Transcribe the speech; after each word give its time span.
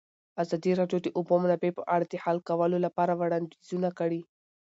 ازادي 0.43 0.71
راډیو 0.79 0.99
د 1.01 1.03
د 1.11 1.15
اوبو 1.17 1.33
منابع 1.43 1.71
په 1.77 1.83
اړه 1.93 2.05
د 2.07 2.15
حل 2.23 2.37
کولو 2.49 2.77
لپاره 2.85 3.13
وړاندیزونه 3.15 3.89
کړي. 3.99 4.21